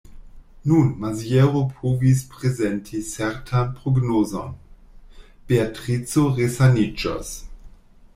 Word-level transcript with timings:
Nun 0.69 0.87
Maziero 1.01 1.59
povis 1.81 2.23
prezenti 2.31 3.01
certan 3.09 3.69
prognozon: 3.81 4.55
Beatrico 5.51 6.25
resaniĝos. 6.41 7.31